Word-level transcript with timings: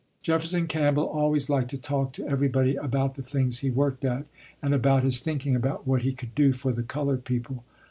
Jefferson 0.23 0.65
Campbell 0.65 1.03
always 1.07 1.47
liked 1.47 1.69
to 1.69 1.77
talk 1.79 2.11
to 2.11 2.27
everybody 2.27 2.75
about 2.75 3.13
the 3.13 3.21
things 3.21 3.59
he 3.59 3.69
worked 3.69 4.03
at 4.03 4.25
and 4.59 4.73
about 4.73 5.03
his 5.03 5.19
thinking 5.19 5.55
about 5.55 5.85
what 5.85 6.01
he 6.01 6.11
could 6.11 6.33
do 6.33 6.53
for 6.53 6.71
the 6.71 6.81
colored 6.81 7.23
people. 7.23 7.63